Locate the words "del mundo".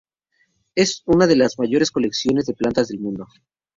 2.87-3.27